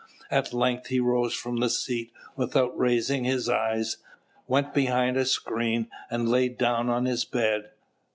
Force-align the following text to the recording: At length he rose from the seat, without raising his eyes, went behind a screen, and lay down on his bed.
At 0.31 0.51
length 0.51 0.87
he 0.87 0.99
rose 0.99 1.35
from 1.35 1.57
the 1.57 1.69
seat, 1.69 2.11
without 2.35 2.75
raising 2.75 3.23
his 3.23 3.47
eyes, 3.47 3.97
went 4.47 4.73
behind 4.73 5.15
a 5.15 5.25
screen, 5.25 5.91
and 6.09 6.27
lay 6.27 6.49
down 6.49 6.89
on 6.89 7.05
his 7.05 7.23
bed. 7.23 7.69